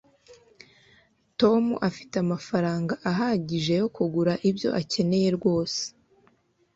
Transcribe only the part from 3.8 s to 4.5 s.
yo kugura